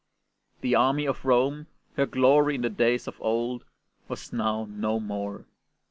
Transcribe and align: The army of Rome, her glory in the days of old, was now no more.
The 0.61 0.73
army 0.73 1.05
of 1.05 1.23
Rome, 1.25 1.67
her 1.95 2.07
glory 2.07 2.55
in 2.55 2.61
the 2.63 2.71
days 2.71 3.07
of 3.07 3.21
old, 3.21 3.65
was 4.07 4.33
now 4.33 4.65
no 4.67 4.99
more. 4.99 5.45